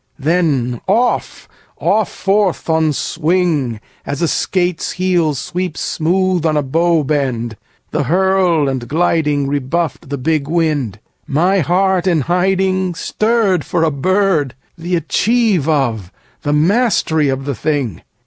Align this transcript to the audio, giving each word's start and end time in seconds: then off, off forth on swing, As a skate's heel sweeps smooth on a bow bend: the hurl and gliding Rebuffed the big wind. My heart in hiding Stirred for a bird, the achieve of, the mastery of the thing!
then 0.17 0.81
off, 0.87 1.47
off 1.77 2.11
forth 2.11 2.67
on 2.67 2.91
swing, 2.91 3.79
As 4.03 4.19
a 4.23 4.27
skate's 4.27 4.93
heel 4.93 5.35
sweeps 5.35 5.79
smooth 5.81 6.43
on 6.43 6.57
a 6.57 6.63
bow 6.63 7.03
bend: 7.03 7.55
the 7.91 8.05
hurl 8.05 8.67
and 8.67 8.87
gliding 8.87 9.45
Rebuffed 9.45 10.09
the 10.09 10.17
big 10.17 10.47
wind. 10.47 10.99
My 11.27 11.59
heart 11.59 12.07
in 12.07 12.21
hiding 12.21 12.95
Stirred 12.95 13.63
for 13.63 13.83
a 13.83 13.91
bird, 13.91 14.55
the 14.75 14.95
achieve 14.95 15.69
of, 15.69 16.11
the 16.41 16.51
mastery 16.51 17.29
of 17.29 17.45
the 17.45 17.53
thing! 17.53 18.01